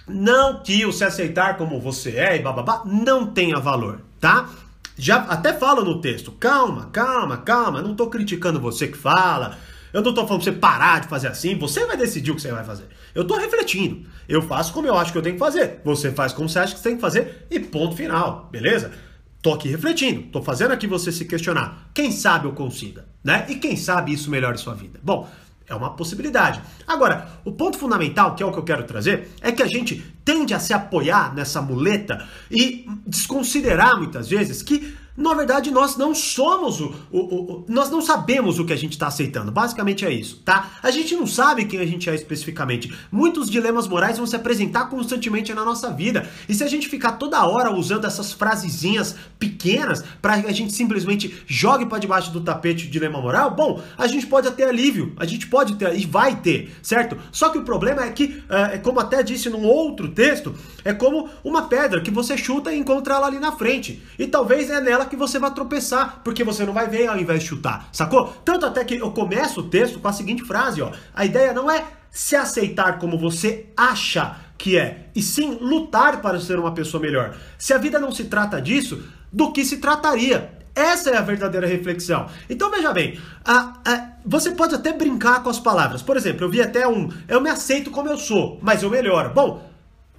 Não 0.09 0.65
que 0.65 0.85
o 0.85 0.93
se 0.93 1.05
aceitar 1.05 1.57
como 1.57 1.81
você 1.81 2.17
é 2.17 2.37
e 2.37 2.43
bababá 2.43 2.83
não 2.85 3.25
tenha 3.27 3.61
valor, 3.61 4.01
tá? 4.19 4.51
Já 4.99 5.19
até 5.19 5.53
falo 5.53 5.85
no 5.85 6.01
texto, 6.01 6.33
calma, 6.33 6.87
calma, 6.87 7.37
calma, 7.37 7.83
não 7.83 7.95
tô 7.95 8.09
criticando 8.09 8.59
você 8.59 8.89
que 8.89 8.99
fala, 8.99 9.57
eu 9.97 10.03
não 10.03 10.11
estou 10.11 10.27
falando 10.27 10.43
pra 10.43 10.53
você 10.53 10.59
parar 10.59 11.01
de 11.01 11.09
fazer 11.09 11.29
assim, 11.29 11.59
você 11.59 11.87
vai 11.87 11.97
decidir 11.97 12.31
o 12.31 12.37
que 12.37 12.43
você 12.43 12.53
vai 12.53 12.63
fazer. 12.63 12.85
Eu 13.15 13.23
estou 13.23 13.39
refletindo. 13.39 14.07
Eu 14.29 14.43
faço 14.43 14.71
como 14.75 14.87
eu 14.87 14.95
acho 14.95 15.11
que 15.11 15.17
eu 15.17 15.23
tenho 15.23 15.37
que 15.37 15.39
fazer. 15.39 15.81
Você 15.87 16.13
faz 16.13 16.35
como 16.35 16.51
você 16.51 16.59
acha 16.59 16.75
que 16.75 16.81
você 16.81 16.91
tem 16.91 16.97
que 16.97 17.01
fazer 17.01 17.47
e 17.51 17.59
ponto 17.59 17.97
final, 17.97 18.47
beleza? 18.53 18.93
Tô 19.41 19.55
aqui 19.55 19.71
refletindo, 19.71 20.25
tô 20.25 20.43
fazendo 20.43 20.73
aqui 20.73 20.87
você 20.87 21.11
se 21.11 21.25
questionar. 21.25 21.89
Quem 21.95 22.13
sabe 22.13 22.47
eu 22.47 22.53
consiga, 22.53 23.07
né? 23.25 23.47
E 23.49 23.55
quem 23.55 23.75
sabe 23.75 24.13
isso 24.13 24.31
melhore 24.31 24.59
sua 24.59 24.75
vida. 24.75 25.01
Bom, 25.03 25.27
é 25.67 25.75
uma 25.75 25.97
possibilidade. 25.97 26.61
Agora, 26.87 27.31
o 27.43 27.53
ponto 27.53 27.79
fundamental, 27.79 28.35
que 28.35 28.43
é 28.43 28.47
o 28.47 28.53
que 28.53 28.59
eu 28.59 28.65
quero 28.65 28.85
trazer, 28.85 29.31
é 29.41 29.51
que 29.51 29.63
a 29.63 29.67
gente 29.67 30.05
tende 30.23 30.53
a 30.53 30.61
se 30.61 30.75
apoiar 30.75 31.35
nessa 31.35 31.63
muleta 31.63 32.23
e 32.51 32.85
desconsiderar 33.07 33.97
muitas 33.97 34.29
vezes 34.29 34.63
que 34.63 34.95
na 35.17 35.33
verdade, 35.33 35.71
nós 35.71 35.97
não 35.97 36.15
somos 36.15 36.81
o, 36.81 36.95
o, 37.11 37.19
o, 37.19 37.65
Nós 37.69 37.91
não 37.91 38.03
sabemos 38.03 38.59
o 38.59 38.65
que 38.67 38.73
a 38.73 38.77
gente 38.77 38.93
está 38.93 39.07
aceitando. 39.07 39.51
Basicamente 39.51 40.05
é 40.05 40.13
isso, 40.13 40.43
tá? 40.45 40.73
A 40.83 40.91
gente 40.91 41.15
não 41.15 41.27
sabe 41.27 41.65
quem 41.65 41.81
a 41.81 41.87
gente 41.87 42.11
é 42.11 42.15
especificamente. 42.15 42.95
Muitos 43.11 43.49
dilemas 43.49 43.89
morais 43.89 44.19
vão 44.19 44.27
se 44.27 44.37
apresentar 44.37 44.91
constantemente 44.91 45.55
na 45.55 45.65
nossa 45.65 45.91
vida. 45.91 46.29
E 46.49 46.55
se 46.55 46.63
a 46.63 46.69
gente 46.69 46.89
ficar 46.89 47.13
toda 47.13 47.47
hora 47.47 47.73
usando 47.73 48.07
essas 48.07 48.33
frasezinhas 48.33 49.17
pequenas 49.39 50.05
para 50.21 50.43
que 50.43 50.49
a 50.49 50.53
gente 50.53 50.73
simplesmente 50.75 51.43
jogue 51.47 51.87
para 51.87 51.99
debaixo 51.99 52.31
do 52.31 52.43
tapete 52.43 52.87
o 52.87 52.91
dilema 52.91 53.21
moral, 53.21 53.51
bom, 53.53 53.83
a 53.97 54.07
gente 54.07 54.27
pode 54.27 54.51
ter 54.51 54.65
alívio. 54.65 55.15
A 55.17 55.25
gente 55.25 55.47
pode 55.47 55.77
ter 55.77 55.99
e 55.99 56.05
vai 56.05 56.37
ter, 56.37 56.77
certo? 56.83 57.17
Só 57.33 57.49
que 57.49 57.59
o 57.59 57.65
problema 57.65 58.05
é 58.05 58.11
que, 58.11 58.43
é, 58.49 58.79
como 58.79 59.01
até 59.01 59.23
disse 59.23 59.49
num 59.49 59.65
outro 59.65 60.09
texto, 60.09 60.55
é 60.85 60.93
como 60.93 61.31
uma 61.43 61.63
pedra 61.63 62.03
que 62.03 62.11
você 62.11 62.37
chuta 62.37 62.73
e 62.73 62.79
encontra 62.79 63.15
ela 63.15 63.27
ali 63.27 63.39
na 63.39 63.53
frente. 63.53 64.03
E 64.19 64.27
talvez 64.27 64.69
é 64.69 64.81
nela 64.81 65.06
que 65.07 65.17
você 65.17 65.39
vai 65.39 65.53
tropeçar, 65.53 66.21
porque 66.23 66.45
você 66.45 66.65
não 66.65 66.73
vai 66.73 66.89
ver 66.89 67.07
ao 67.07 67.19
invés 67.19 67.41
de 67.41 67.49
chutar, 67.49 67.89
sacou? 67.93 68.29
Tanto 68.45 68.67
até 68.67 68.85
que 68.85 68.97
eu 68.97 69.11
começo 69.11 69.61
o 69.61 69.69
texto 69.69 69.99
com 69.99 70.09
a 70.09 70.13
seguinte 70.13 70.45
frase, 70.45 70.83
ó. 70.83 70.93
A 71.15 71.25
ideia 71.25 71.53
não 71.53 71.71
é 71.71 71.85
se 72.11 72.35
aceitar 72.35 72.99
como 72.99 73.19
você 73.19 73.67
acha 73.77 74.37
que 74.57 74.79
é, 74.79 75.09
e 75.15 75.23
sim 75.23 75.59
lutar 75.61 76.23
para 76.23 76.41
ser 76.41 76.59
uma 76.59 76.73
pessoa 76.73 77.01
melhor. 77.01 77.37
Se 77.59 77.75
a 77.75 77.79
vida 77.79 77.99
não 77.99 78.11
se 78.11 78.25
trata 78.25 78.61
disso, 78.61 79.03
do 79.33 79.53
que 79.53 79.65
se 79.65 79.79
trataria? 79.79 80.51
Essa 80.75 81.11
é 81.11 81.17
a 81.17 81.23
verdadeira 81.23 81.67
reflexão. 81.67 82.27
Então 82.49 82.71
veja 82.71 82.93
bem, 82.93 83.19
a, 83.45 83.75
a, 83.85 84.09
você 84.25 84.51
pode 84.51 84.75
até 84.75 84.93
brincar 84.93 85.43
com 85.43 85.49
as 85.49 85.59
palavras. 85.59 86.03
Por 86.03 86.17
exemplo, 86.17 86.45
eu 86.45 86.51
vi 86.51 86.61
até 86.61 86.87
um, 86.87 87.11
eu 87.27 87.41
me 87.41 87.49
aceito 87.49 87.91
como 87.91 88.09
eu 88.09 88.19
sou, 88.19 88.59
mas 88.63 88.83
eu 88.83 88.91
melhoro. 88.91 89.31
Bom, 89.31 89.71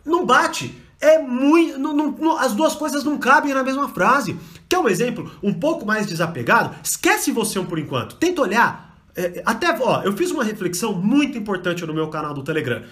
não 0.05 0.25
bate. 0.25 0.75
É 0.99 1.19
muito. 1.19 1.77
Não, 1.77 1.93
não, 1.93 2.37
as 2.37 2.53
duas 2.53 2.75
coisas 2.75 3.03
não 3.03 3.17
cabem 3.17 3.53
na 3.53 3.63
mesma 3.63 3.89
frase. 3.89 4.37
Quer 4.67 4.79
um 4.79 4.87
exemplo 4.87 5.31
um 5.43 5.53
pouco 5.53 5.85
mais 5.85 6.07
desapegado? 6.07 6.75
Esquece 6.83 7.31
você 7.31 7.59
um 7.59 7.65
por 7.65 7.77
enquanto. 7.77 8.15
Tenta 8.15 8.41
olhar. 8.41 8.87
É, 9.15 9.41
até, 9.45 9.75
ó, 9.81 10.03
eu 10.03 10.15
fiz 10.15 10.29
uma 10.29 10.43
reflexão 10.43 10.93
muito 10.93 11.37
importante 11.37 11.83
no 11.85 11.93
meu 11.93 12.07
canal 12.07 12.33
do 12.35 12.43
Telegram. 12.43 12.83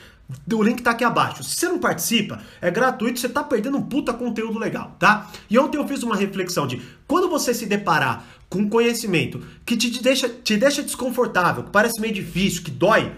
O 0.51 0.63
link 0.63 0.81
tá 0.81 0.91
aqui 0.91 1.03
abaixo. 1.03 1.43
Se 1.43 1.55
você 1.55 1.67
não 1.67 1.77
participa, 1.77 2.41
é 2.59 2.71
gratuito, 2.71 3.19
você 3.19 3.29
tá 3.29 3.43
perdendo 3.43 3.77
um 3.77 3.83
puta 3.83 4.11
conteúdo 4.11 4.57
legal, 4.57 4.95
tá? 4.97 5.29
E 5.47 5.59
ontem 5.59 5.77
eu 5.77 5.87
fiz 5.87 6.01
uma 6.01 6.15
reflexão 6.15 6.65
de 6.65 6.81
quando 7.07 7.29
você 7.29 7.53
se 7.53 7.67
deparar 7.67 8.25
com 8.49 8.67
conhecimento 8.67 9.39
que 9.63 9.77
te 9.77 10.01
deixa, 10.01 10.27
te 10.27 10.57
deixa 10.57 10.81
desconfortável, 10.81 11.63
que 11.63 11.69
parece 11.69 12.01
meio 12.01 12.13
difícil, 12.13 12.63
que 12.63 12.71
dói, 12.71 13.11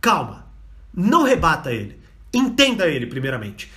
calma. 0.00 0.46
Não 0.92 1.22
rebata 1.22 1.70
ele. 1.70 1.98
Entenda 2.32 2.88
ele 2.88 3.06
primeiramente. 3.06 3.70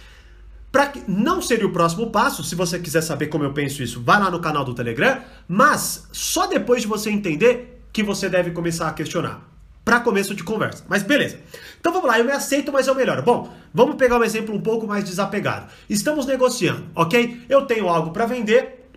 Para 0.77 0.89
que 0.89 1.01
não 1.07 1.41
seria 1.41 1.65
o 1.65 1.71
próximo 1.71 2.11
passo, 2.11 2.43
se 2.43 2.53
você 2.53 2.77
quiser 2.77 3.01
saber 3.01 3.29
como 3.29 3.43
eu 3.43 3.51
penso 3.51 3.81
isso, 3.81 3.99
vai 3.99 4.19
lá 4.19 4.29
no 4.29 4.39
canal 4.39 4.63
do 4.63 4.75
Telegram, 4.75 5.23
mas 5.47 6.07
só 6.11 6.45
depois 6.45 6.83
de 6.83 6.87
você 6.87 7.09
entender 7.09 7.83
que 7.91 8.03
você 8.03 8.29
deve 8.29 8.51
começar 8.51 8.87
a 8.87 8.93
questionar. 8.93 9.41
Para 9.83 9.99
começo 10.01 10.35
de 10.35 10.43
conversa. 10.43 10.85
Mas 10.87 11.01
beleza. 11.01 11.39
Então 11.79 11.91
vamos 11.91 12.07
lá, 12.07 12.19
eu 12.19 12.25
me 12.25 12.31
aceito, 12.31 12.71
mas 12.71 12.85
eu 12.85 12.93
melhoro. 12.93 13.23
Bom, 13.23 13.51
vamos 13.73 13.95
pegar 13.95 14.19
um 14.19 14.23
exemplo 14.23 14.53
um 14.53 14.61
pouco 14.61 14.85
mais 14.85 15.03
desapegado. 15.03 15.65
Estamos 15.89 16.27
negociando, 16.27 16.83
ok? 16.93 17.41
Eu 17.49 17.65
tenho 17.65 17.89
algo 17.89 18.11
para 18.11 18.27
vender 18.27 18.87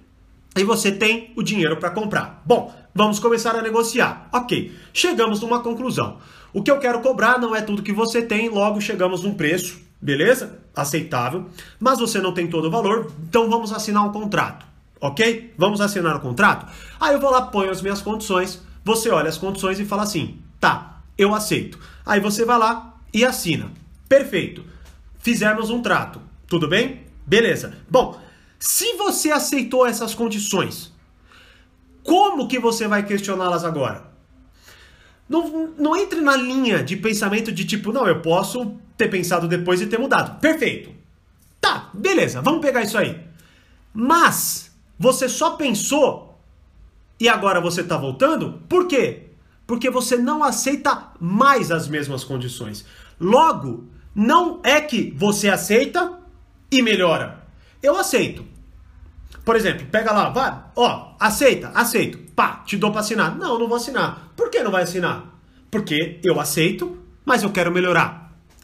e 0.55 0.63
você 0.63 0.93
tem 0.93 1.33
o 1.35 1.43
dinheiro 1.43 1.79
para 1.79 1.89
comprar. 1.89 2.43
Bom, 2.45 2.75
vamos 2.95 3.19
começar 3.19 3.57
a 3.57 3.63
negociar. 3.63 4.29
Ok, 4.35 4.77
chegamos 4.93 5.41
numa 5.41 5.63
conclusão. 5.63 6.19
O 6.53 6.63
que 6.63 6.71
eu 6.71 6.79
quero 6.79 7.01
cobrar 7.01 7.39
não 7.39 7.57
é 7.57 7.63
tudo 7.63 7.83
que 7.83 7.91
você 7.91 8.21
tem, 8.21 8.51
logo 8.51 8.83
chegamos 8.83 9.23
num 9.23 9.33
preço 9.33 9.89
Beleza? 10.03 10.60
Aceitável. 10.75 11.47
Mas 11.79 11.99
você 11.99 12.21
não 12.21 12.33
tem 12.33 12.49
todo 12.49 12.67
o 12.67 12.71
valor, 12.71 13.13
então 13.29 13.49
vamos 13.49 13.73
assinar 13.73 14.05
um 14.05 14.13
contrato. 14.13 14.67
Ok? 15.01 15.55
Vamos 15.57 15.81
assinar 15.81 16.15
o 16.15 16.19
um 16.19 16.21
contrato? 16.21 16.71
Aí 17.01 17.15
eu 17.15 17.21
vou 17.21 17.31
lá, 17.31 17.43
ponho 17.43 17.71
as 17.71 17.81
minhas 17.81 18.03
condições, 18.03 18.63
você 18.85 19.11
olha 19.11 19.29
as 19.29 19.39
condições 19.39 19.81
e 19.81 19.85
fala 19.85 20.03
assim: 20.03 20.39
tá, 20.59 21.03
eu 21.17 21.35
aceito. 21.35 21.79
Aí 22.05 22.21
você 22.21 22.45
vai 22.45 22.59
lá 22.59 22.95
e 23.13 23.25
assina. 23.25 23.71
Perfeito. 24.09 24.65
Fizemos 25.19 25.71
um 25.71 25.83
trato. 25.83 26.21
Tudo 26.47 26.67
bem? 26.69 27.03
Beleza. 27.27 27.77
Bom, 27.89 28.21
se 28.59 28.95
você 28.97 29.31
aceitou 29.31 29.87
essas 29.87 30.15
condições, 30.15 30.93
como 32.03 32.49
que 32.49 32.59
você 32.59 32.89
vai 32.89 33.05
questioná-las 33.05 33.65
agora? 33.65 34.11
Não, 35.29 35.69
não 35.79 35.97
entre 35.97 36.21
na 36.21 36.37
linha 36.37 36.83
de 36.83 36.97
pensamento 36.97 37.53
de 37.53 37.65
tipo, 37.65 37.93
não, 37.93 38.07
eu 38.07 38.21
posso 38.21 38.77
ter 39.01 39.09
pensado 39.09 39.49
depois 39.49 39.81
e 39.81 39.87
ter 39.87 39.99
mudado. 39.99 40.39
Perfeito. 40.41 40.91
Tá, 41.59 41.89
beleza, 41.95 42.43
vamos 42.43 42.61
pegar 42.61 42.83
isso 42.83 42.99
aí. 42.99 43.19
Mas 43.95 44.71
você 44.99 45.27
só 45.27 45.53
pensou 45.57 46.39
e 47.19 47.27
agora 47.27 47.63
você 47.63 47.81
está 47.81 47.97
voltando? 47.97 48.61
Por 48.69 48.87
quê? 48.87 49.31
Porque 49.67 49.89
você 49.89 50.19
não 50.19 50.45
aceita 50.45 51.13
mais 51.19 51.71
as 51.71 51.89
mesmas 51.89 52.25
condições. 52.25 52.85
Logo, 53.19 53.89
não 54.15 54.61
é 54.63 54.83
que 54.83 55.15
você 55.17 55.49
aceita 55.49 56.19
e 56.71 56.83
melhora. 56.83 57.43
Eu 57.83 57.97
aceito. 57.97 58.45
Por 59.45 59.57
exemplo, 59.57 59.87
pega 59.91 60.13
lá, 60.13 60.29
vai, 60.29 60.63
ó, 60.77 61.15
aceita, 61.19 61.71
aceito. 61.75 62.19
Pá, 62.35 62.63
te 62.67 62.77
dou 62.77 62.91
para 62.91 63.01
assinar. 63.01 63.35
Não, 63.37 63.59
não 63.59 63.67
vou 63.67 63.77
assinar. 63.77 64.33
Por 64.37 64.51
que 64.51 64.63
não 64.63 64.71
vai 64.71 64.83
assinar? 64.83 65.25
Porque 65.71 66.21
eu 66.23 66.39
aceito, 66.39 66.99
mas 67.25 67.43
eu 67.43 67.51
quero 67.51 67.73
melhorar. 67.73 68.20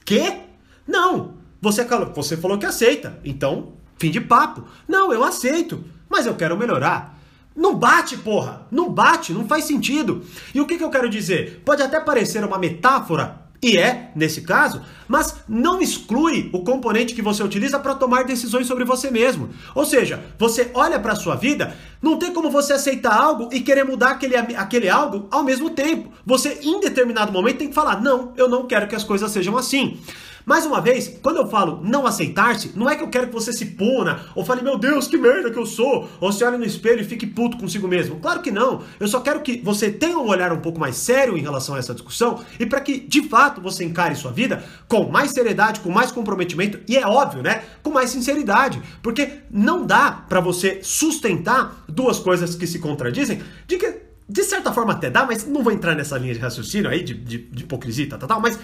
Quê? 0.06 0.38
Não. 0.86 1.34
Você, 1.60 1.84
você 2.14 2.36
falou 2.36 2.56
que 2.58 2.64
aceita. 2.64 3.18
Então, 3.24 3.74
fim 3.98 4.10
de 4.10 4.20
papo. 4.20 4.64
Não, 4.88 5.12
eu 5.12 5.22
aceito, 5.22 5.84
mas 6.08 6.24
eu 6.24 6.34
quero 6.36 6.56
melhorar. 6.56 7.18
Não 7.54 7.74
bate, 7.74 8.16
porra! 8.18 8.66
Não 8.70 8.90
bate, 8.90 9.32
não 9.32 9.48
faz 9.48 9.64
sentido. 9.64 10.24
E 10.54 10.60
o 10.60 10.66
que, 10.66 10.78
que 10.78 10.84
eu 10.84 10.90
quero 10.90 11.08
dizer? 11.10 11.62
Pode 11.64 11.82
até 11.82 11.98
parecer 11.98 12.44
uma 12.44 12.58
metáfora 12.58 13.45
e 13.62 13.78
é, 13.78 14.10
nesse 14.14 14.42
caso, 14.42 14.82
mas 15.08 15.36
não 15.48 15.80
exclui 15.80 16.50
o 16.52 16.62
componente 16.62 17.14
que 17.14 17.22
você 17.22 17.42
utiliza 17.42 17.78
para 17.78 17.94
tomar 17.94 18.24
decisões 18.24 18.66
sobre 18.66 18.84
você 18.84 19.10
mesmo. 19.10 19.50
Ou 19.74 19.84
seja, 19.84 20.22
você 20.38 20.70
olha 20.74 21.00
para 21.00 21.12
a 21.12 21.16
sua 21.16 21.36
vida, 21.36 21.76
não 22.02 22.18
tem 22.18 22.32
como 22.32 22.50
você 22.50 22.74
aceitar 22.74 23.14
algo 23.14 23.48
e 23.52 23.60
querer 23.60 23.84
mudar 23.84 24.10
aquele, 24.10 24.36
aquele 24.36 24.88
algo 24.88 25.26
ao 25.30 25.42
mesmo 25.42 25.70
tempo. 25.70 26.10
Você, 26.24 26.60
em 26.62 26.80
determinado 26.80 27.32
momento, 27.32 27.58
tem 27.58 27.68
que 27.68 27.74
falar: 27.74 28.00
não, 28.00 28.32
eu 28.36 28.48
não 28.48 28.66
quero 28.66 28.88
que 28.88 28.94
as 28.94 29.04
coisas 29.04 29.30
sejam 29.30 29.56
assim. 29.56 29.98
Mais 30.46 30.64
uma 30.64 30.80
vez, 30.80 31.18
quando 31.20 31.38
eu 31.38 31.48
falo 31.48 31.80
não 31.82 32.06
aceitar-se, 32.06 32.70
não 32.76 32.88
é 32.88 32.94
que 32.94 33.02
eu 33.02 33.08
quero 33.08 33.26
que 33.26 33.32
você 33.32 33.52
se 33.52 33.66
puna, 33.66 34.26
ou 34.32 34.44
fale, 34.44 34.62
meu 34.62 34.78
Deus, 34.78 35.08
que 35.08 35.18
merda 35.18 35.50
que 35.50 35.58
eu 35.58 35.66
sou, 35.66 36.08
ou 36.20 36.30
se 36.30 36.44
olhe 36.44 36.56
no 36.56 36.64
espelho 36.64 37.00
e 37.00 37.04
fique 37.04 37.26
puto 37.26 37.56
consigo 37.56 37.88
mesmo. 37.88 38.20
Claro 38.20 38.40
que 38.40 38.52
não. 38.52 38.84
Eu 39.00 39.08
só 39.08 39.18
quero 39.18 39.40
que 39.40 39.60
você 39.64 39.90
tenha 39.90 40.16
um 40.16 40.28
olhar 40.28 40.52
um 40.52 40.60
pouco 40.60 40.78
mais 40.78 40.94
sério 40.94 41.36
em 41.36 41.42
relação 41.42 41.74
a 41.74 41.78
essa 41.78 41.92
discussão 41.92 42.44
e 42.60 42.64
para 42.64 42.80
que, 42.80 43.00
de 43.00 43.28
fato, 43.28 43.60
você 43.60 43.84
encare 43.84 44.14
sua 44.14 44.30
vida 44.30 44.62
com 44.86 45.10
mais 45.10 45.32
seriedade, 45.32 45.80
com 45.80 45.90
mais 45.90 46.12
comprometimento 46.12 46.78
e, 46.88 46.96
é 46.96 47.04
óbvio, 47.04 47.42
né, 47.42 47.64
com 47.82 47.90
mais 47.90 48.10
sinceridade. 48.10 48.80
Porque 49.02 49.40
não 49.50 49.84
dá 49.84 50.12
para 50.28 50.38
você 50.38 50.78
sustentar 50.80 51.84
duas 51.88 52.20
coisas 52.20 52.54
que 52.54 52.68
se 52.68 52.78
contradizem 52.78 53.42
de 53.66 53.78
que 53.78 53.96
de 54.28 54.44
certa 54.44 54.72
forma 54.72 54.92
até 54.92 55.10
dá, 55.10 55.26
mas 55.26 55.44
não 55.44 55.64
vou 55.64 55.72
entrar 55.72 55.96
nessa 55.96 56.16
linha 56.16 56.34
de 56.34 56.38
raciocínio 56.38 56.88
aí, 56.88 57.02
de, 57.02 57.14
de, 57.14 57.38
de 57.38 57.64
hipocrisia, 57.64 58.08
tal, 58.08 58.18
tal, 58.20 58.28
tal, 58.28 58.40
mas, 58.40 58.58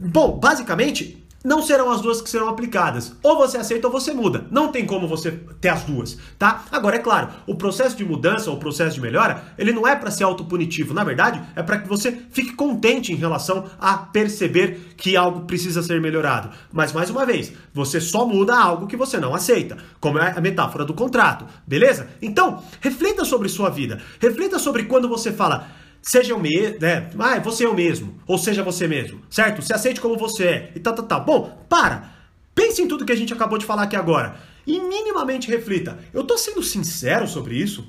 bom, 0.00 0.38
basicamente, 0.38 1.25
não 1.44 1.62
serão 1.62 1.90
as 1.90 2.00
duas 2.00 2.20
que 2.20 2.28
serão 2.28 2.48
aplicadas. 2.48 3.14
Ou 3.22 3.36
você 3.36 3.56
aceita 3.56 3.86
ou 3.86 3.92
você 3.92 4.12
muda. 4.12 4.46
Não 4.50 4.68
tem 4.68 4.84
como 4.84 5.06
você 5.06 5.30
ter 5.60 5.68
as 5.68 5.84
duas, 5.84 6.18
tá? 6.38 6.64
Agora, 6.70 6.96
é 6.96 6.98
claro, 6.98 7.28
o 7.46 7.54
processo 7.54 7.96
de 7.96 8.04
mudança 8.04 8.50
ou 8.50 8.56
o 8.56 8.60
processo 8.60 8.96
de 8.96 9.00
melhora, 9.00 9.44
ele 9.56 9.72
não 9.72 9.86
é 9.86 9.94
para 9.94 10.10
ser 10.10 10.24
autopunitivo. 10.24 10.92
Na 10.92 11.04
verdade, 11.04 11.40
é 11.54 11.62
para 11.62 11.78
que 11.78 11.88
você 11.88 12.12
fique 12.30 12.52
contente 12.54 13.12
em 13.12 13.16
relação 13.16 13.64
a 13.78 13.96
perceber 13.96 14.94
que 14.96 15.16
algo 15.16 15.46
precisa 15.46 15.82
ser 15.82 16.00
melhorado. 16.00 16.50
Mas, 16.72 16.92
mais 16.92 17.10
uma 17.10 17.24
vez, 17.24 17.52
você 17.72 18.00
só 18.00 18.26
muda 18.26 18.58
algo 18.58 18.86
que 18.86 18.96
você 18.96 19.18
não 19.18 19.34
aceita, 19.34 19.76
como 20.00 20.18
é 20.18 20.32
a 20.36 20.40
metáfora 20.40 20.84
do 20.84 20.94
contrato, 20.94 21.46
beleza? 21.66 22.08
Então, 22.20 22.62
reflita 22.80 23.24
sobre 23.24 23.48
sua 23.48 23.70
vida. 23.70 24.00
Reflita 24.20 24.58
sobre 24.58 24.84
quando 24.84 25.08
você 25.08 25.32
fala 25.32 25.66
Seja 26.06 26.36
o 26.36 26.40
mesmo, 26.40 26.78
né? 26.80 27.10
Ah, 27.18 27.40
você 27.40 27.64
é 27.64 27.68
o 27.68 27.74
mesmo. 27.74 28.14
Ou 28.28 28.38
seja 28.38 28.62
você 28.62 28.86
mesmo, 28.86 29.22
certo? 29.28 29.60
Se 29.60 29.72
aceite 29.72 30.00
como 30.00 30.16
você 30.16 30.44
é. 30.44 30.72
E 30.76 30.78
tal, 30.78 30.94
tal, 30.94 31.04
tal. 31.04 31.24
Bom, 31.24 31.66
para. 31.68 32.14
Pense 32.54 32.80
em 32.80 32.86
tudo 32.86 33.04
que 33.04 33.10
a 33.12 33.16
gente 33.16 33.32
acabou 33.32 33.58
de 33.58 33.66
falar 33.66 33.82
aqui 33.82 33.96
agora. 33.96 34.36
E 34.64 34.78
minimamente 34.78 35.48
reflita. 35.48 35.98
Eu 36.14 36.22
tô 36.22 36.38
sendo 36.38 36.62
sincero 36.62 37.26
sobre 37.26 37.56
isso? 37.56 37.84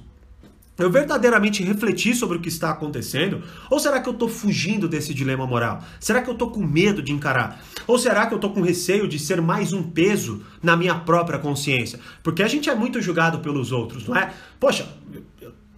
Eu 0.79 0.89
verdadeiramente 0.89 1.61
refleti 1.61 2.15
sobre 2.15 2.39
o 2.39 2.41
que 2.41 2.49
está 2.49 2.71
acontecendo? 2.71 3.43
Ou 3.69 3.79
será 3.79 4.01
que 4.01 4.09
eu 4.09 4.13
estou 4.13 4.27
fugindo 4.27 4.87
desse 4.87 5.13
dilema 5.13 5.45
moral? 5.45 5.83
Será 5.99 6.19
que 6.19 6.27
eu 6.27 6.33
estou 6.33 6.49
com 6.49 6.65
medo 6.65 7.03
de 7.03 7.11
encarar? 7.11 7.63
Ou 7.85 7.99
será 7.99 8.25
que 8.25 8.33
eu 8.33 8.37
estou 8.37 8.51
com 8.51 8.61
receio 8.61 9.07
de 9.07 9.19
ser 9.19 9.39
mais 9.41 9.73
um 9.73 9.83
peso 9.83 10.43
na 10.61 10.75
minha 10.75 10.95
própria 10.95 11.37
consciência? 11.37 11.99
Porque 12.23 12.41
a 12.41 12.47
gente 12.47 12.67
é 12.67 12.73
muito 12.73 12.99
julgado 12.99 13.39
pelos 13.39 13.71
outros, 13.71 14.07
não 14.07 14.15
é? 14.15 14.33
Poxa, 14.59 14.87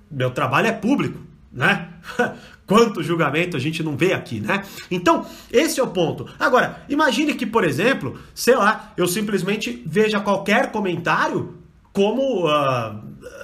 meu 0.10 0.31
trabalho 0.31 0.67
é 0.67 0.72
público 0.72 1.27
né? 1.51 1.89
Quanto 2.65 3.01
julgamento 3.01 3.58
a 3.58 3.60
gente 3.60 3.82
não 3.82 3.98
vê 3.98 4.13
aqui, 4.13 4.39
né? 4.39 4.63
Então, 4.91 5.25
esse 5.51 5.79
é 5.79 5.84
o 5.84 5.88
ponto. 5.88 6.27
Agora, 6.39 6.84
imagine 6.88 7.34
que, 7.34 7.46
por 7.46 7.63
exemplo, 7.63 8.20
sei 8.36 8.56
lá, 8.56 8.94
eu 8.96 9.08
simplesmente 9.08 9.82
veja 9.88 10.20
qualquer 10.20 10.72
comentário 10.72 11.56
como 11.91 12.48
uh, 12.48 13.01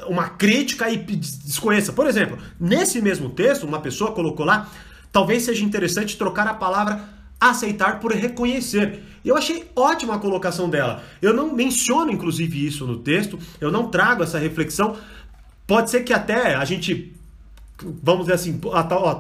uma 0.08 0.30
crítica 0.30 0.90
e 0.92 0.98
desconheça. 0.98 1.92
Por 1.92 2.06
exemplo, 2.06 2.38
nesse 2.60 3.02
mesmo 3.02 3.30
texto, 3.32 3.64
uma 3.64 3.82
pessoa 3.82 4.12
colocou 4.12 4.46
lá, 4.46 4.70
talvez 5.12 5.44
seja 5.44 5.66
interessante 5.66 6.18
trocar 6.18 6.48
a 6.48 6.54
palavra 6.54 7.16
aceitar 7.40 8.00
por 8.00 8.12
reconhecer. 8.14 9.02
Eu 9.24 9.36
achei 9.36 9.70
ótima 9.76 10.16
a 10.16 10.20
colocação 10.20 10.70
dela. 10.70 11.04
Eu 11.22 11.34
não 11.34 11.54
menciono, 11.54 12.12
inclusive, 12.12 12.66
isso 12.66 12.86
no 12.86 13.00
texto, 13.00 13.40
eu 13.60 13.72
não 13.72 13.88
trago 13.88 14.24
essa 14.24 14.38
reflexão. 14.38 14.96
Pode 15.66 15.90
ser 15.90 16.04
que 16.04 16.14
até 16.14 16.56
a 16.56 16.64
gente 16.64 17.16
vamos 17.84 18.25
dizer 18.25 18.36
assim, 18.36 18.60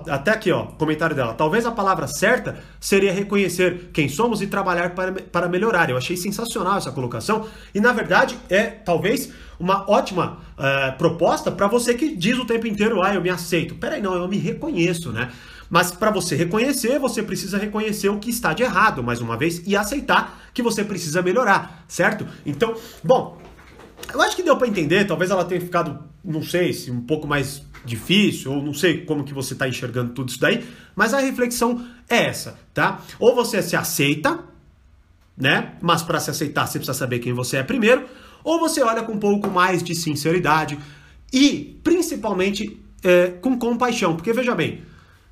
até 0.07 0.31
aqui, 0.31 0.51
ó, 0.51 0.63
comentário 0.63 1.15
dela. 1.15 1.33
Talvez 1.33 1.65
a 1.65 1.71
palavra 1.71 2.07
certa 2.07 2.57
seria 2.79 3.11
reconhecer 3.11 3.89
quem 3.91 4.07
somos 4.07 4.41
e 4.41 4.47
trabalhar 4.47 4.95
para, 4.95 5.11
para 5.11 5.49
melhorar. 5.49 5.89
Eu 5.89 5.97
achei 5.97 6.15
sensacional 6.15 6.77
essa 6.77 6.91
colocação 6.91 7.47
e, 7.73 7.81
na 7.81 7.91
verdade, 7.91 8.37
é 8.49 8.63
talvez 8.63 9.31
uma 9.59 9.89
ótima 9.89 10.39
é, 10.57 10.91
proposta 10.91 11.51
para 11.51 11.67
você 11.67 11.93
que 11.93 12.15
diz 12.15 12.37
o 12.37 12.45
tempo 12.45 12.67
inteiro, 12.67 13.01
ah, 13.01 13.13
eu 13.13 13.21
me 13.21 13.29
aceito. 13.29 13.75
Peraí, 13.75 14.01
não, 14.01 14.13
eu 14.13 14.27
me 14.27 14.37
reconheço, 14.37 15.11
né? 15.11 15.31
Mas 15.69 15.91
para 15.91 16.11
você 16.11 16.35
reconhecer, 16.35 16.99
você 16.99 17.23
precisa 17.23 17.57
reconhecer 17.57 18.07
o 18.09 18.19
que 18.19 18.29
está 18.29 18.53
de 18.53 18.63
errado, 18.63 19.03
mais 19.03 19.19
uma 19.19 19.35
vez, 19.35 19.63
e 19.65 19.75
aceitar 19.75 20.39
que 20.53 20.61
você 20.61 20.83
precisa 20.83 21.21
melhorar, 21.21 21.83
certo? 21.87 22.25
Então, 22.45 22.75
bom, 23.03 23.37
eu 24.13 24.21
acho 24.21 24.35
que 24.35 24.43
deu 24.43 24.55
para 24.55 24.67
entender, 24.67 25.05
talvez 25.05 25.31
ela 25.31 25.43
tenha 25.43 25.59
ficado 25.59 25.99
não 26.23 26.41
sei 26.41 26.73
se 26.73 26.89
um 26.89 27.01
pouco 27.01 27.27
mais 27.27 27.63
difícil, 27.85 28.51
ou 28.51 28.61
não 28.61 28.73
sei 28.73 29.05
como 29.05 29.23
que 29.23 29.33
você 29.33 29.53
está 29.53 29.67
enxergando 29.67 30.13
tudo 30.13 30.29
isso 30.29 30.39
daí, 30.39 30.65
mas 30.95 31.13
a 31.13 31.19
reflexão 31.19 31.85
é 32.09 32.25
essa, 32.25 32.57
tá? 32.73 33.01
Ou 33.19 33.35
você 33.35 33.61
se 33.61 33.75
aceita, 33.75 34.39
né? 35.37 35.73
Mas 35.81 36.01
para 36.01 36.19
se 36.19 36.29
aceitar 36.29 36.67
você 36.67 36.79
precisa 36.79 36.97
saber 36.97 37.19
quem 37.19 37.33
você 37.33 37.57
é 37.57 37.63
primeiro, 37.63 38.05
ou 38.43 38.59
você 38.59 38.81
olha 38.81 39.03
com 39.03 39.13
um 39.13 39.19
pouco 39.19 39.49
mais 39.49 39.83
de 39.83 39.95
sinceridade 39.95 40.77
e 41.31 41.79
principalmente 41.83 42.79
é, 43.03 43.27
com 43.27 43.57
compaixão, 43.57 44.15
porque 44.15 44.33
veja 44.33 44.55
bem, 44.55 44.81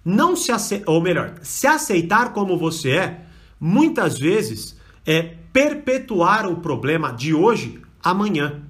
não 0.03 0.35
se 0.35 0.51
aceitar, 0.51 0.91
ou 0.91 1.01
melhor, 1.01 1.35
se 1.41 1.65
aceitar 1.65 2.33
como 2.33 2.57
você 2.57 2.91
é, 2.91 3.21
muitas 3.59 4.19
vezes 4.19 4.75
é 5.05 5.35
perpetuar 5.53 6.47
o 6.47 6.57
problema 6.57 7.11
de 7.11 7.33
hoje 7.33 7.81
amanhã. 8.03 8.61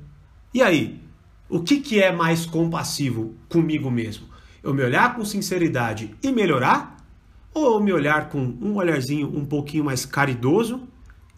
E 0.54 0.62
aí, 0.62 1.00
o 1.53 1.62
que, 1.62 1.79
que 1.79 2.01
é 2.01 2.12
mais 2.12 2.48
compassivo 2.48 3.36
comigo 3.48 3.91
mesmo? 3.91 4.25
Eu 4.63 4.74
me 4.74 4.81
olhar 4.81 5.15
com 5.15 5.24
sinceridade 5.24 6.15
e 6.24 6.31
melhorar? 6.31 6.98
Ou 7.53 7.79
me 7.79 7.93
olhar 7.93 8.29
com 8.29 8.39
um 8.39 8.77
olharzinho 8.77 9.27
um 9.27 9.45
pouquinho 9.45 9.83
mais 9.83 10.03
caridoso 10.03 10.81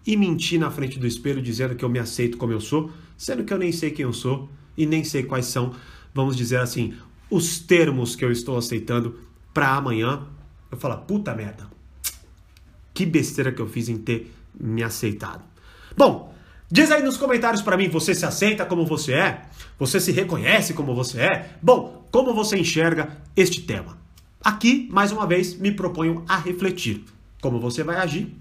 e 0.07 0.15
mentir 0.15 0.57
na 0.57 0.71
frente 0.71 0.97
do 0.97 1.05
espelho 1.05 1.41
dizendo 1.41 1.75
que 1.75 1.83
eu 1.83 1.89
me 1.89 1.99
aceito 1.99 2.37
como 2.37 2.53
eu 2.53 2.61
sou, 2.61 2.91
sendo 3.17 3.43
que 3.43 3.51
eu 3.51 3.57
nem 3.57 3.73
sei 3.73 3.91
quem 3.91 4.03
eu 4.03 4.13
sou 4.13 4.49
e 4.77 4.85
nem 4.85 5.03
sei 5.03 5.23
quais 5.23 5.47
são, 5.47 5.73
vamos 6.13 6.37
dizer 6.37 6.61
assim, 6.61 6.93
os 7.29 7.59
termos 7.59 8.15
que 8.15 8.23
eu 8.23 8.31
estou 8.31 8.57
aceitando 8.57 9.19
para 9.53 9.75
amanhã 9.75 10.25
eu 10.71 10.77
falar, 10.77 10.97
puta 10.97 11.35
merda, 11.35 11.67
que 12.93 13.05
besteira 13.05 13.51
que 13.51 13.61
eu 13.61 13.67
fiz 13.67 13.89
em 13.89 13.97
ter 13.97 14.33
me 14.57 14.81
aceitado. 14.81 15.43
Bom, 15.97 16.33
diz 16.75 16.91
aí 16.91 17.01
nos 17.01 17.15
comentários 17.15 17.61
para 17.61 17.77
mim, 17.77 17.87
você 17.87 18.13
se 18.13 18.25
aceita 18.25 18.65
como 18.65 18.85
você 18.85 19.13
é? 19.13 19.41
Você 19.79 19.97
se 19.97 20.11
reconhece 20.11 20.73
como 20.73 20.93
você 20.93 21.21
é? 21.21 21.49
Bom, 21.61 22.05
como 22.11 22.33
você 22.33 22.57
enxerga 22.57 23.17
este 23.33 23.61
tema? 23.61 23.97
Aqui, 24.43 24.89
mais 24.91 25.13
uma 25.13 25.25
vez, 25.25 25.57
me 25.57 25.71
proponho 25.71 26.25
a 26.27 26.37
refletir. 26.37 27.05
Como 27.41 27.61
você 27.61 27.81
vai 27.81 27.95
agir 27.95 28.35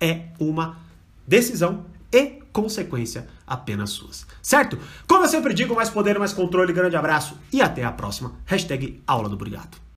é 0.00 0.22
uma 0.40 0.78
decisão 1.24 1.84
e 2.12 2.40
consequência 2.52 3.28
apenas 3.46 3.90
suas. 3.90 4.26
Certo? 4.42 4.76
Como 5.06 5.24
eu 5.24 5.28
sempre 5.28 5.54
digo, 5.54 5.76
mais 5.76 5.88
poder, 5.88 6.18
mais 6.18 6.32
controle. 6.32 6.72
Grande 6.72 6.96
abraço 6.96 7.38
e 7.52 7.62
até 7.62 7.84
a 7.84 7.92
próxima. 7.92 8.32
Hashtag 8.44 9.00
Aula 9.06 9.28
do 9.28 9.36
Obrigado. 9.36 9.78